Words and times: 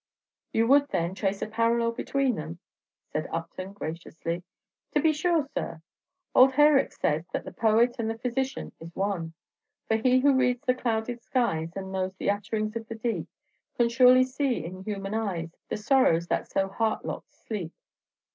"You 0.51 0.65
would, 0.65 0.87
then, 0.87 1.13
trace 1.13 1.43
a 1.43 1.47
parallel 1.47 1.91
between 1.91 2.33
them?" 2.33 2.57
said 3.11 3.27
Upton, 3.31 3.71
graciously. 3.73 4.41
"To 4.95 4.99
be 4.99 5.13
sure, 5.13 5.45
sir! 5.53 5.83
Ould 6.35 6.53
Heyric 6.53 6.91
says 6.91 7.23
that 7.33 7.45
the 7.45 7.51
poet 7.51 7.97
and 7.99 8.09
the 8.09 8.17
physician 8.17 8.71
is 8.79 8.95
one: 8.95 9.33
"'For 9.87 9.97
he 9.97 10.21
who 10.21 10.33
reads 10.33 10.63
the 10.65 10.73
clouded 10.73 11.21
skies, 11.21 11.73
And 11.75 11.91
knows 11.91 12.15
the 12.15 12.31
utterings 12.31 12.75
of 12.75 12.87
the 12.87 12.95
deep, 12.95 13.27
Can 13.77 13.89
surely 13.89 14.23
see 14.23 14.65
in 14.65 14.81
human 14.85 15.13
eyes 15.13 15.51
The 15.69 15.77
sorrows 15.77 16.25
that 16.29 16.49
so 16.49 16.67
heart 16.67 17.05
locked 17.05 17.31
sleep.' 17.35 17.71